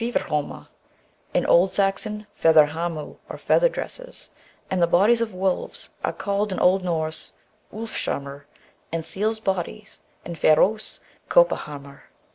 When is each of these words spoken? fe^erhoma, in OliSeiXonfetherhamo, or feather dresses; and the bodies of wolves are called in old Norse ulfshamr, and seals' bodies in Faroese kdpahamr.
fe^erhoma, 0.01 0.67
in 1.31 1.43
OliSeiXonfetherhamo, 1.43 3.17
or 3.29 3.37
feather 3.37 3.69
dresses; 3.69 4.31
and 4.71 4.81
the 4.81 4.87
bodies 4.87 5.21
of 5.21 5.31
wolves 5.31 5.91
are 6.03 6.11
called 6.11 6.51
in 6.51 6.59
old 6.59 6.83
Norse 6.83 7.33
ulfshamr, 7.71 8.45
and 8.91 9.05
seals' 9.05 9.39
bodies 9.39 9.99
in 10.25 10.33
Faroese 10.33 11.01
kdpahamr. 11.29 12.01